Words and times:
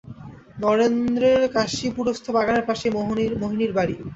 নরেন্দ্রের 0.59 1.41
কাশীপুরস্থ 1.55 2.25
বাগানের 2.35 2.67
পাশেই 2.69 2.91
মোহিনীর 3.41 3.71
বাড়ি। 3.77 3.95